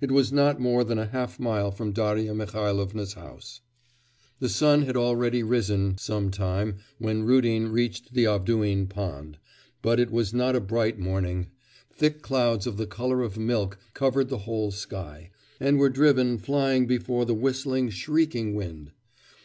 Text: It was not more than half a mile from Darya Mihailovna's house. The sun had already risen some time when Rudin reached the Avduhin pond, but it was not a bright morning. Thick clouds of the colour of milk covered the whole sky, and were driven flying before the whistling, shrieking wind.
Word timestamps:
It 0.00 0.12
was 0.12 0.32
not 0.32 0.60
more 0.60 0.84
than 0.84 0.98
half 0.98 1.40
a 1.40 1.42
mile 1.42 1.72
from 1.72 1.90
Darya 1.90 2.32
Mihailovna's 2.32 3.14
house. 3.14 3.60
The 4.38 4.48
sun 4.48 4.82
had 4.82 4.96
already 4.96 5.42
risen 5.42 5.98
some 5.98 6.30
time 6.30 6.76
when 7.00 7.24
Rudin 7.24 7.72
reached 7.72 8.14
the 8.14 8.24
Avduhin 8.24 8.86
pond, 8.88 9.36
but 9.82 9.98
it 9.98 10.12
was 10.12 10.32
not 10.32 10.54
a 10.54 10.60
bright 10.60 11.00
morning. 11.00 11.48
Thick 11.92 12.22
clouds 12.22 12.68
of 12.68 12.76
the 12.76 12.86
colour 12.86 13.22
of 13.22 13.36
milk 13.36 13.76
covered 13.94 14.28
the 14.28 14.38
whole 14.46 14.70
sky, 14.70 15.30
and 15.58 15.80
were 15.80 15.90
driven 15.90 16.38
flying 16.38 16.86
before 16.86 17.24
the 17.24 17.34
whistling, 17.34 17.90
shrieking 17.90 18.54
wind. 18.54 18.92